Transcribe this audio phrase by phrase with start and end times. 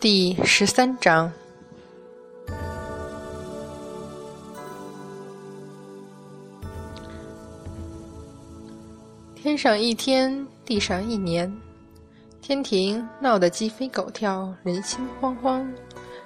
[0.00, 1.30] 第十三章。
[9.34, 11.54] 天上一天，地上一年，
[12.40, 15.70] 天庭闹得鸡飞狗跳，人心惶惶，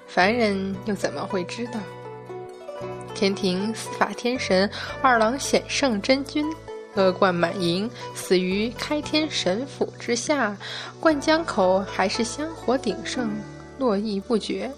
[0.07, 1.81] 凡人又怎么会知道？
[3.13, 4.71] 天庭司法天神
[5.03, 6.47] 二郎显圣真君，
[6.95, 10.57] 恶贯满盈，死于开天神府之下，
[11.01, 13.29] 灌江口还是香火鼎盛，
[13.79, 14.71] 络绎不绝。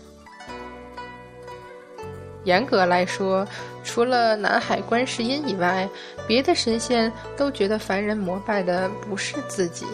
[2.44, 3.46] 严格来说，
[3.82, 5.88] 除了南海观世音以外，
[6.28, 9.84] 别的神仙都觉得凡人膜拜的不是自己。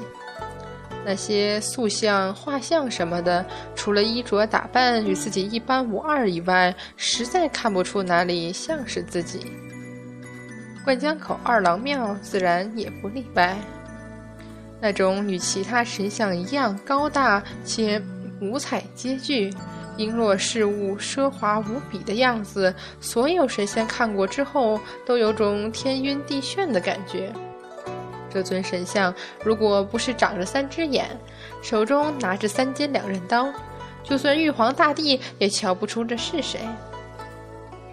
[1.04, 3.44] 那些塑像、画像什么的，
[3.74, 9.50] 除了衣着打扮与自己一般无二以外，实在看不出哪里像是自己。
[10.84, 13.56] 灌江口二郎庙自然也不例外。
[14.80, 18.02] 那种与其他神像一样高大且
[18.42, 19.50] 五彩皆具。
[19.98, 27.30] 璎珞饰物奢华无比的样子，所有神仙看过之后都有种天晕地眩的感觉。
[28.30, 31.06] 这尊神像如果不是长着三只眼，
[31.62, 33.52] 手中拿着三尖两刃刀，
[34.02, 36.58] 就算玉皇大帝也瞧不出这是谁。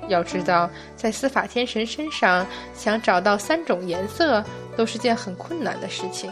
[0.08, 4.42] 要知道，在司法天神身上想找到三种颜色，
[4.77, 6.31] 都是件很困难的事情。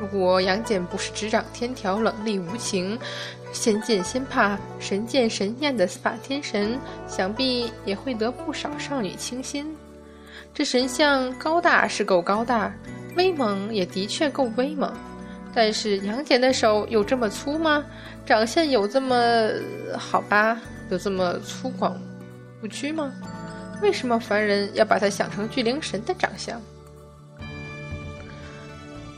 [0.00, 2.98] 如果杨戬不是执掌天条、冷厉无情、
[3.52, 9.76] 仙剑仙怕、神剑神厌的司法天神，想必也会得不少少女倾心。
[10.54, 12.72] 这神像高大是够高大，
[13.14, 14.90] 威猛也的确够威猛，
[15.54, 17.84] 但是杨戬的手有这么粗吗？
[18.24, 19.50] 长相有这么
[19.98, 20.58] 好吧？
[20.88, 21.92] 有这么粗犷
[22.60, 23.12] 不屈吗？
[23.82, 26.60] 为什么凡人要把他想成巨灵神的长相？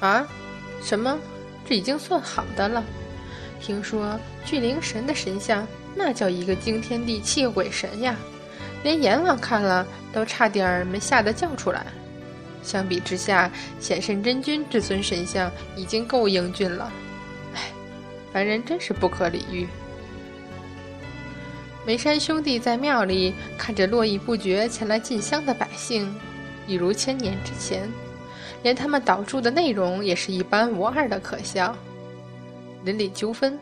[0.01, 0.27] 啊？
[0.83, 1.19] 什么？
[1.65, 2.85] 这已经算好的了。
[3.61, 8.17] 听说巨灵神的神像，那叫一个惊天地泣鬼神呀！
[8.83, 11.87] 连阎王看了都差点没吓得叫出来。
[12.65, 13.49] 相比之下，
[13.79, 16.93] 显圣真君这尊神像已经够英俊了。
[17.55, 17.71] 唉，
[18.33, 19.69] 凡人真是不可理喻。
[21.87, 26.13] 梅山兄弟在庙里看着络绎不绝前来进香的百姓，
[26.67, 27.89] 一如千年之前。
[28.63, 31.77] 连他们导注的内容也是一般无二的可笑，
[32.85, 33.59] 邻里纠纷、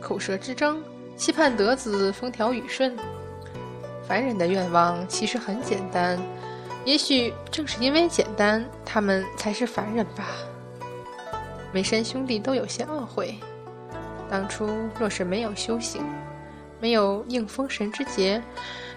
[0.00, 0.82] 口舌之争，
[1.16, 2.96] 期盼得子风调雨顺。
[4.06, 6.18] 凡人的愿望其实很简单，
[6.84, 10.28] 也许正是因为简单，他们才是凡人吧。
[11.72, 13.34] 梅山兄弟都有些懊悔，
[14.30, 14.68] 当初
[15.00, 16.02] 若是没有修行，
[16.80, 18.40] 没有应封神之劫，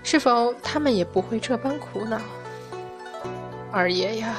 [0.03, 2.19] 是否他们也不会这般苦恼？
[3.71, 4.35] 二爷呀！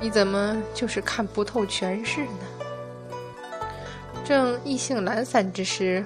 [0.00, 2.30] 你怎么就是看不透权势呢？
[4.24, 6.04] 正意兴懒散之时，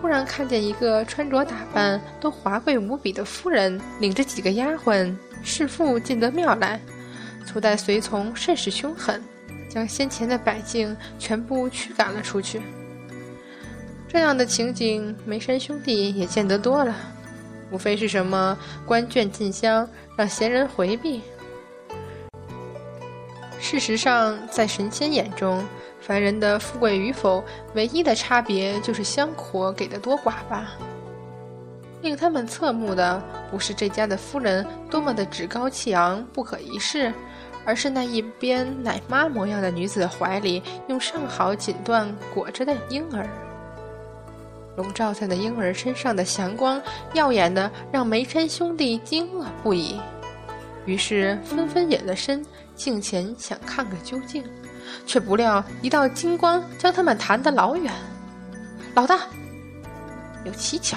[0.00, 6.80] 忽然看见一个穿着打扮都华贵无比的夫人，领着几个丫鬟侍妇进得庙来，
[7.44, 9.22] 初代随从甚是凶狠，
[9.68, 12.60] 将先前的百姓全部驱赶了出去。
[14.08, 16.94] 这样的情景，梅山兄弟也见得多了，
[17.70, 21.20] 无非是什么官眷进香，让闲人回避。
[23.68, 25.60] 事实上，在神仙眼中，
[26.00, 27.42] 凡人的富贵与否，
[27.74, 30.78] 唯一的差别就是香火给的多寡吧。
[32.00, 37.12] 令他们侧目的，不是这家的夫人多么的趾高气昂、不可一世，
[37.64, 43.28] 而是那一边奶妈模样的女子怀里用上好锦缎裹着的婴儿。
[44.76, 46.80] 笼罩在那婴儿身上的祥光，
[47.14, 49.98] 耀眼的让梅山兄弟惊愕不已，
[50.84, 52.46] 于是纷纷隐了身。
[52.76, 54.44] 镜前想看个究竟，
[55.06, 57.92] 却不料一道金光将他们弹得老远。
[58.94, 59.20] 老大，
[60.44, 60.96] 有蹊跷！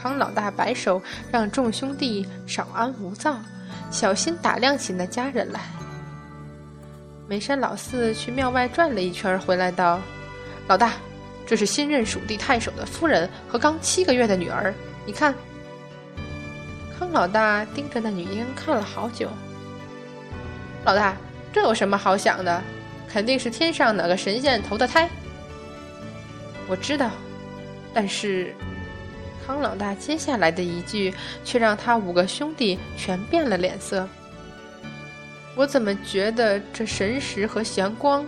[0.00, 1.00] 康老大摆手
[1.30, 3.38] 让众兄弟稍安勿躁，
[3.90, 5.60] 小心打量起那家人来。
[7.28, 10.00] 梅山老四去庙外转了一圈，回来道
[10.66, 10.94] ：“老大，
[11.46, 14.74] 这是新任蜀地太守的夫人和刚七个月的女儿，
[15.06, 15.32] 你看。”
[16.98, 19.28] 康老大盯着那女婴看了好久。
[20.84, 21.16] 老大，
[21.52, 22.62] 这有什么好想的？
[23.08, 25.08] 肯定是天上哪个神仙投的胎。
[26.66, 27.10] 我知道，
[27.92, 28.54] 但是
[29.46, 31.12] 康老大接下来的一句
[31.44, 34.08] 却让他五个兄弟全变了脸色。
[35.54, 38.24] 我怎么觉得这神识和祥光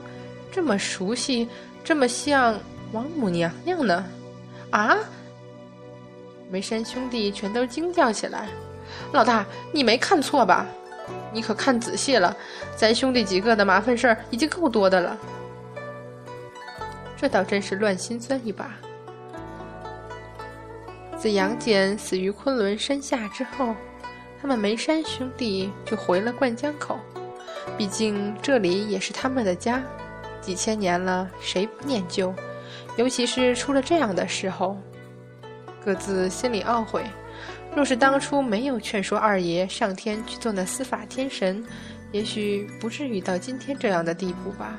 [0.52, 1.48] 这么熟悉，
[1.82, 2.60] 这么像
[2.92, 4.04] 王母娘娘呢？
[4.70, 4.98] 啊！
[6.50, 8.48] 梅山兄弟全都惊叫起来
[9.12, 10.66] ：“老大，你没看错吧？”
[11.34, 12.34] 你可看仔细了，
[12.76, 15.18] 咱兄弟几个的麻烦事儿已经够多的了。
[17.16, 18.70] 这倒真是乱心酸一把。
[21.18, 23.74] 自杨戬死于昆仑山下之后，
[24.40, 26.98] 他们梅山兄弟就回了灌江口，
[27.76, 29.82] 毕竟这里也是他们的家，
[30.40, 32.32] 几千年了，谁不念旧？
[32.96, 34.76] 尤其是出了这样的时候，
[35.84, 37.02] 各自心里懊悔。
[37.74, 41.64] 若是当初没有劝说二爷上天去做那司法天神，
[42.12, 44.78] 也许不至于到今天这样的地步吧。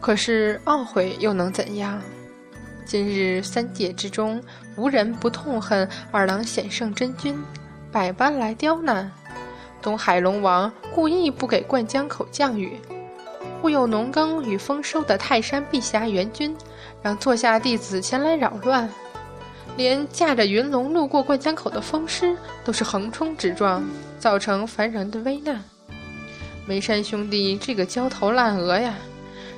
[0.00, 2.00] 可是懊悔又能怎样？
[2.84, 4.42] 今日三界之中，
[4.76, 7.38] 无人不痛恨二郎显圣真君，
[7.92, 9.12] 百般来刁难。
[9.80, 12.78] 东海龙王故意不给灌江口降雨，
[13.60, 16.56] 忽悠农耕与丰收的泰山碧霞元君，
[17.02, 18.88] 让座下弟子前来扰乱。
[19.76, 23.82] 连驾着云龙路过灌江口的风师都是横冲直撞，
[24.18, 25.62] 造成凡人的危难。
[26.66, 28.94] 梅山兄弟这个焦头烂额呀，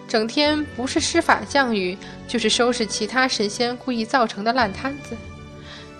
[0.09, 5.17] 整天不是施法降雨，就是收拾其他神仙故意造成的烂摊子。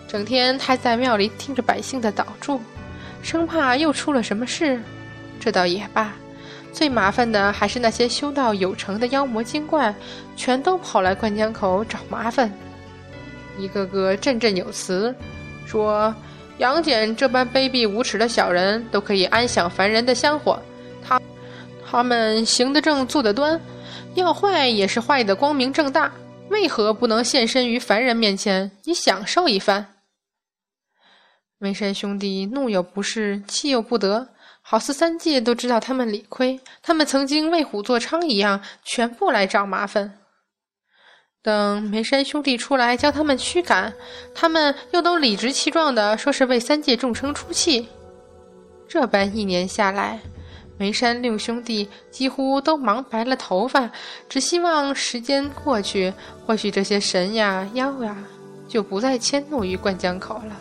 [0.07, 2.61] 整天还在庙里听着百姓的祷祝，
[3.21, 4.81] 生怕又出了什么事。
[5.41, 6.15] 这倒也罢，
[6.73, 9.95] 最麻烦的还是那些修道有成的妖魔精怪，
[10.37, 12.51] 全都跑来灌江口找麻烦。
[13.59, 15.15] 一个个振振有词，
[15.67, 16.15] 说
[16.59, 20.61] 杨戬这般卑鄙无耻的小人，都可以安享凡人的香火。
[21.03, 21.21] 他
[21.85, 23.61] 他们行得正，坐得端，
[24.15, 26.13] 要坏也是坏得光明正大。
[26.51, 29.95] 为何不能现身于凡人面前，以享受一番？
[31.59, 34.29] 梅山兄弟怒又不是，气又不得，
[34.61, 40.19] 好似三界都知道他们理亏，他们曾经为虎作伥一样，全部来找麻烦。
[41.45, 43.93] 等梅山兄弟出来将他们驱赶，
[44.35, 47.87] 他们又都理直气壮地说是为三界众生出气。
[48.89, 50.19] 这般一年下来，
[50.79, 53.91] 梅山六兄弟几乎都忙白了头发，
[54.27, 56.15] 只希望时间过去，
[56.47, 58.17] 或许这些神呀妖呀
[58.67, 60.57] 就不再迁怒于灌江口了。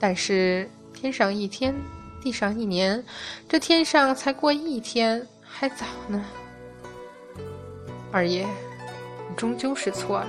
[0.00, 1.74] 但是天上一天，
[2.22, 3.04] 地上一年，
[3.46, 6.24] 这天上才过一天，还早呢。
[8.10, 8.46] 二爷。
[9.36, 10.26] 终究是错了，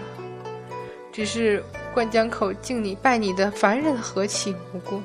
[1.13, 1.63] 只是
[1.93, 5.01] 灌江口敬你拜你的凡人何其无辜！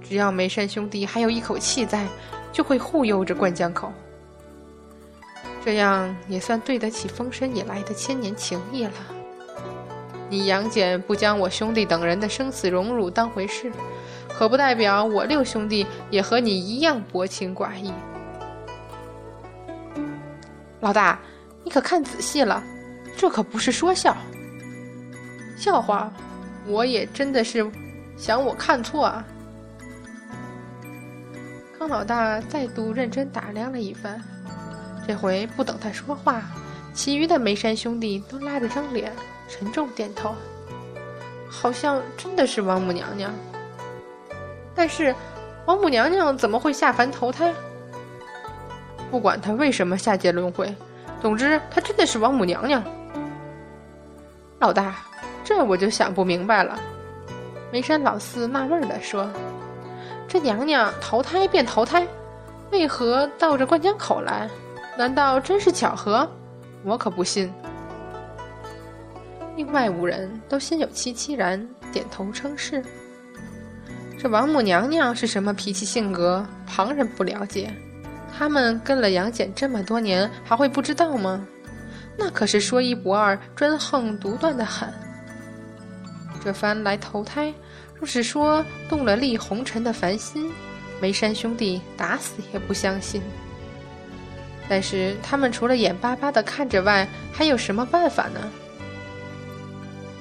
[0.00, 2.06] 只要梅山兄弟还有一口气在，
[2.50, 3.92] 就会护佑着灌江口，
[5.62, 8.92] 这样也算对得起封神以来的千年情谊了。
[10.30, 13.70] 你杨戬不将我兄弟等人的生死荣辱当回事，
[14.28, 17.92] 可不代表我六兄弟也和你一样薄情寡义。
[20.80, 21.20] 老大。
[21.64, 22.62] 你可看仔细了，
[23.16, 24.16] 这可不是说笑。
[25.56, 26.10] 笑话，
[26.66, 27.70] 我也真的是
[28.16, 29.24] 想我看错啊。
[31.78, 34.20] 康老大再度认真打量了一番，
[35.06, 36.42] 这回不等他说话，
[36.94, 39.12] 其余的梅山兄弟都拉着张脸，
[39.48, 40.34] 沉重点头，
[41.48, 43.32] 好像真的是王母娘娘。
[44.74, 45.14] 但是，
[45.66, 47.52] 王母娘娘怎么会下凡投胎？
[49.10, 50.74] 不管她为什么下界轮回。
[51.20, 52.82] 总之，她真的是王母娘娘。
[54.58, 54.96] 老大，
[55.44, 56.78] 这我就想不明白了。
[57.72, 59.30] 梅山老四纳闷地说
[60.26, 62.06] ：“这娘娘投胎便投胎，
[62.70, 64.48] 为何到这灌江口来？
[64.98, 66.28] 难道真是巧合？
[66.84, 67.52] 我可不信。”
[69.56, 72.82] 另外五人都心有戚戚然，点头称是。
[74.18, 76.44] 这王母娘娘是什么脾气性格？
[76.66, 77.72] 旁人不了解。
[78.40, 81.46] 他们跟了杨戬这么多年，还会不知道吗？
[82.16, 84.88] 那可是说一不二、专横独断的很。
[86.42, 87.52] 这番来投胎，
[87.94, 90.50] 若是说动了立红尘的凡心，
[91.02, 93.20] 梅山兄弟打死也不相信。
[94.70, 98.40] 但是他们除了眼巴巴的看着外，还有什么办法呢？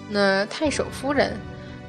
[0.09, 1.37] 那太守夫人。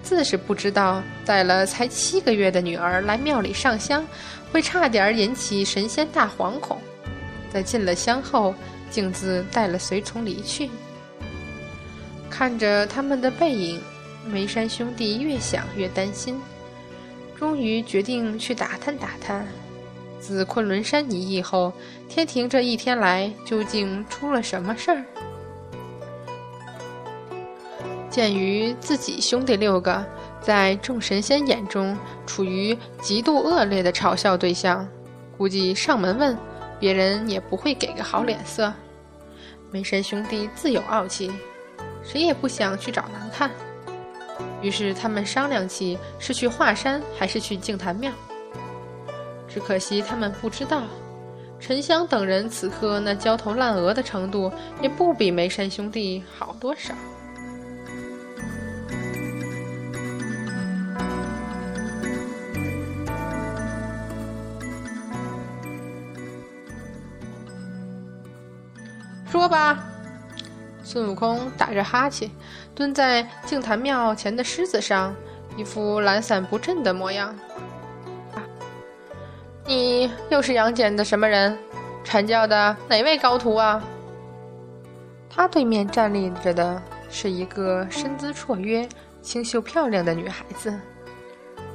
[0.02, 4.04] 自是不知道带了才七个月的女儿来庙里上香，
[4.50, 6.78] 会差点引起神仙大惶恐。
[7.52, 8.54] 在进了香后，
[8.90, 10.71] 径自带了随从离去。
[12.28, 13.80] 看着他们的背影，
[14.26, 16.40] 梅山兄弟越想越担心，
[17.38, 19.47] 终于决定去打探打探，
[20.19, 21.73] 自昆仑山一役后，
[22.09, 25.04] 天庭这一天来究竟出了什么事儿。
[28.10, 30.04] 鉴于自己兄弟六个
[30.40, 34.86] 在众神仙眼中处于极度恶劣的嘲笑对象，
[35.38, 36.36] 估计上门问
[36.80, 38.72] 别人也不会给个好脸色。
[39.70, 41.30] 梅山兄弟自有傲气，
[42.02, 43.48] 谁也不想去找难看。
[44.60, 48.10] 于是他们商量起是去华山还是去净坛庙。
[49.48, 50.82] 只可惜他们不知道，
[51.60, 54.50] 沉香等人此刻那焦头烂额的程度，
[54.82, 56.92] 也不比梅山兄弟好多少。
[69.30, 69.78] 说吧，
[70.82, 72.28] 孙悟空打着哈欠，
[72.75, 75.14] 蹲在净坛庙前的狮子上，
[75.56, 77.32] 一副懒散不振的模样。
[79.64, 81.56] 你又是杨戬的什么人？
[82.04, 83.80] 阐教的哪位高徒啊？
[85.28, 88.88] 他对面站立着的是一个身姿绰约、
[89.22, 90.76] 清秀漂亮的女孩子。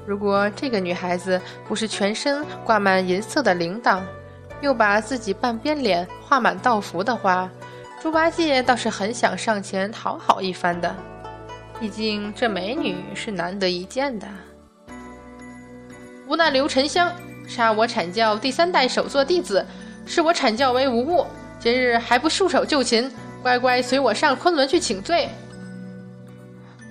[0.05, 4.01] 如果这个女孩子不是全身挂满银色的铃铛，
[4.61, 7.49] 又把自己半边脸画满道符的话，
[8.01, 10.95] 猪八戒倒是很想上前讨好一番的。
[11.79, 14.27] 毕竟这美女是难得一见的。
[16.27, 17.11] 无奈刘沉香。
[17.47, 19.63] 杀我阐教第三代首座弟子，
[20.03, 21.27] 视我阐教为无物，
[21.59, 23.07] 今日还不束手就擒，
[23.43, 25.29] 乖乖随我上昆仑去请罪。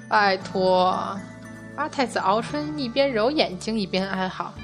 [0.08, 1.18] 拜托，
[1.74, 4.54] 八太子敖春一边揉眼睛一边哀嚎：“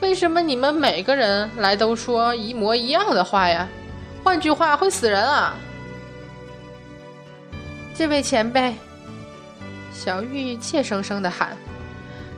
[0.00, 3.68] 为什么你们每个人来都说一模一样的话呀？
[4.24, 5.54] 换句话会死人啊！”
[7.94, 8.74] 这位前辈，
[9.92, 11.56] 小玉怯生生的喊。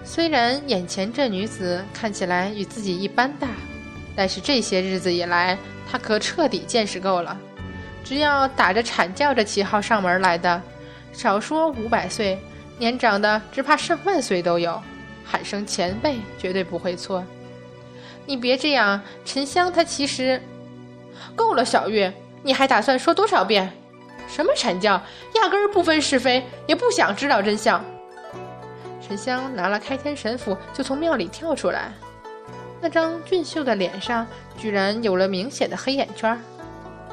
[0.04, 3.46] 虽然眼前这女子看起来与自己一般大，
[4.16, 5.56] 但是这些日子以来，
[5.88, 7.38] 她可彻底见识够了。
[8.02, 10.60] 只要打着阐教这旗号上门来的，
[11.12, 12.36] 少说五百岁，
[12.78, 14.82] 年长的只怕上万岁都有。
[15.24, 17.24] 喊声前辈绝对不会错。
[18.26, 20.40] 你别这样，沉香他其实
[21.34, 21.64] 够了。
[21.64, 22.10] 小玉，
[22.42, 23.72] 你还打算说多少遍？
[24.28, 25.00] 什么阐教，
[25.34, 27.84] 压根儿不分是非，也不想知道真相。
[29.00, 31.92] 沉香拿了开天神斧，就从庙里跳出来。
[32.80, 34.26] 那张俊秀的脸上
[34.56, 36.40] 居然有了明显的黑眼圈。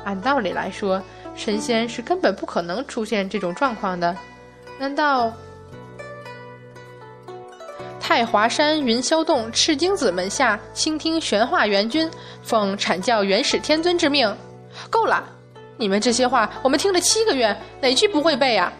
[0.06, 1.02] 按道理来说，
[1.36, 4.16] 神仙是根本不可能出现这种状况的。
[4.80, 5.34] 难道
[8.10, 12.10] 太华山云霄洞赤精子门下倾听玄化元君
[12.42, 14.36] 奉阐教元始天尊之命？
[14.90, 15.24] 够了！
[15.78, 18.74] 你们这些话我们听了七个月，哪句不会背呀？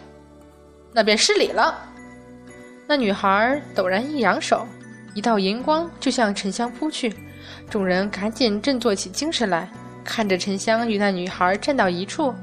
[0.92, 1.78] 那便失礼了。
[2.88, 4.66] 那女孩陡然一扬手，
[5.14, 7.14] 一道银光就向沉香扑去，
[7.70, 9.70] 众人赶紧振作起精神来，
[10.02, 12.34] 看着沉香与那女孩站到一处，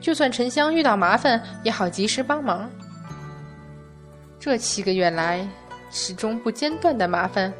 [0.00, 2.68] 就算沉香遇到麻烦，也好及时帮忙。
[4.40, 5.46] 这七个月来
[5.92, 7.52] 始终不间断的麻烦，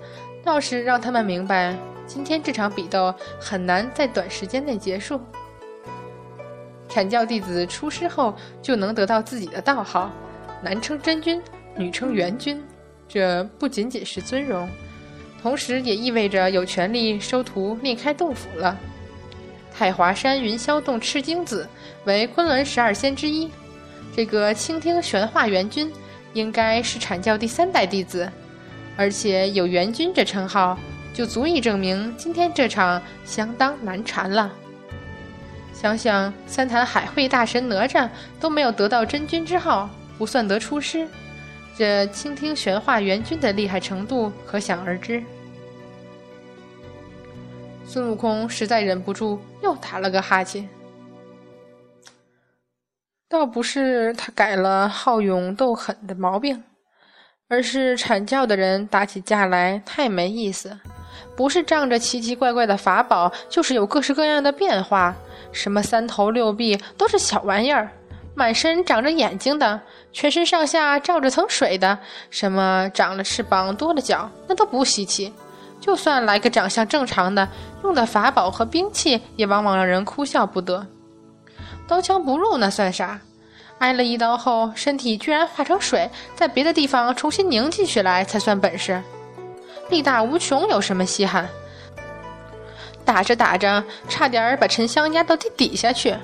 [0.42, 5.20] 倒是让他们明白，今天这场比斗很难在短时间内结束。
[6.88, 10.10] 阐教弟子出师后就能得到自己的道号，
[10.62, 11.40] 男称真君。
[11.74, 12.62] 女称元君，
[13.08, 14.68] 这不仅仅是尊荣，
[15.40, 18.78] 同时也意味着有权利收徒另开洞府了。
[19.74, 21.66] 太华山云霄洞赤精子
[22.04, 23.50] 为昆仑十二仙之一，
[24.14, 25.90] 这个倾听玄化元君
[26.32, 28.30] 应该是阐教第三代弟子，
[28.96, 30.78] 而且有元君这称号，
[31.12, 34.52] 就足以证明今天这场相当难缠了。
[35.72, 38.08] 想想三坛海会大神哪吒
[38.38, 41.08] 都没有得到真君之号，不算得出师。
[41.76, 45.22] 这倾听玄化元君的厉害程度可想而知。
[47.84, 50.68] 孙悟空实在忍不住，又打了个哈欠。
[53.32, 56.62] 倒不是他改了好勇斗狠的毛病，
[57.48, 60.78] 而是阐教的人打起架来太没意思，
[61.34, 65.16] 不是仗着奇奇怪怪的法宝，就是有各式各样的变化，
[65.50, 67.88] 什么三头六臂都是小玩意儿。
[68.34, 69.80] 满身长着眼睛的，
[70.12, 71.98] 全身上下罩着层水的，
[72.28, 75.32] 什么长了翅膀、多了脚，那都不稀奇。
[75.80, 77.48] 就算来个长相正常的，
[77.82, 80.86] 用的法宝和兵器也往往让人哭笑不得。
[81.92, 83.20] 刀枪不入那算啥？
[83.80, 88.98] 挨了一刀后，身体居然化成水，在别的地方重新凝进去来才算本事。
[89.90, 91.46] 力大无穷有什么稀罕？
[93.04, 96.16] 打着打着，差点把沉香压到地底下去。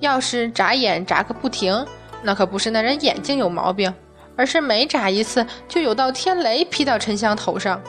[0.00, 1.86] 要是眨眼眨个不停，
[2.20, 3.94] 那可不是那人眼睛有毛病，
[4.34, 7.80] 而是每眨一次就有道天雷劈到沉香头上。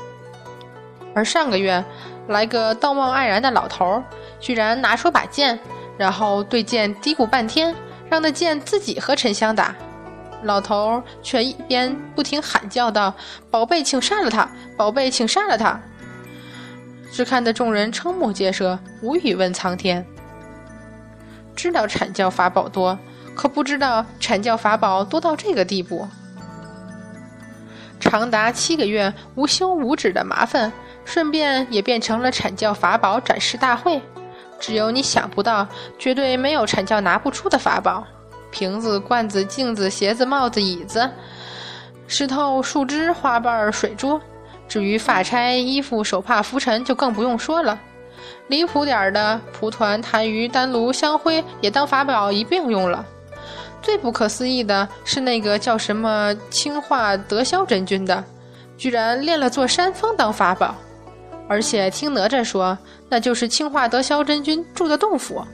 [1.15, 1.83] 而上个月
[2.27, 3.99] 来个道貌岸然的老头，
[4.39, 5.57] 居然拿出把剑，
[5.97, 7.75] 然后对剑嘀咕半天，
[8.09, 9.75] 让那剑自己和沉香打。
[10.43, 13.13] 老头却一边不停喊叫道
[13.49, 14.49] ：“宝贝，请杀了他！
[14.75, 15.79] 宝贝，请杀了他！”
[17.13, 20.05] 只看得众人瞠目结舌，无语问苍天。
[21.55, 22.97] 知道阐教法宝多，
[23.35, 26.07] 可不知道阐教法宝多到这个地步。
[27.99, 30.73] 长达七个月无休无止的麻烦，
[31.05, 34.01] 顺便也变成了阐教法宝展示大会。
[34.59, 35.67] 只有你想不到，
[35.97, 38.05] 绝对没有阐教拿不出的法宝：
[38.51, 41.09] 瓶子、罐子、镜子、鞋子、帽子、椅子、
[42.07, 44.19] 石头、树枝、花瓣、水珠。
[44.67, 47.77] 至于发钗、衣服、手帕、拂尘，就更不用说了。
[48.47, 53.05] 离谱点儿的，蒲团、痰盂、丹炉、香灰也当法宝一并用了。
[53.81, 58.23] 最不可思议的是，那个叫什么清化德霄真君的，
[58.77, 60.73] 居然练了座山峰当法宝，
[61.47, 62.77] 而且听哪吒说，
[63.09, 65.45] 那就是清化德霄真君住的洞府。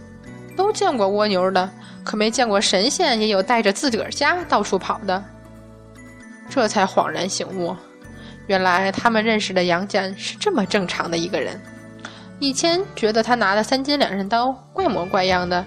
[0.55, 1.69] 都见过蜗牛的，
[2.03, 5.23] 可没见过神仙也有带着自个儿家到处跑的。
[6.49, 7.73] 这才恍然醒悟，
[8.47, 11.59] 原来他们认识的杨戬是这么正常的一个人。
[12.39, 15.65] 以前觉得他拿的三尖两刃刀怪模怪样的。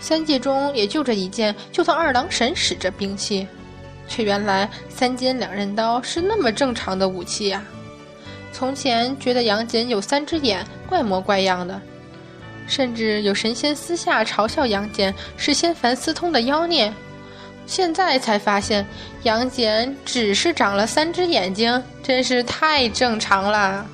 [0.00, 3.46] 三界中也就这一件，就算二郎神使这兵器，
[4.06, 7.62] 却原来三尖两刃刀是那么正常的武器呀！
[8.58, 11.80] 从前觉得杨戬有三只眼，怪模怪样的，
[12.66, 16.92] 甚至有神仙私下嘲笑杨戬是仙凡私通的妖孽，
[17.66, 18.84] 现在才发现
[19.22, 23.86] 杨戬只是长了三只眼睛，真是太正常了。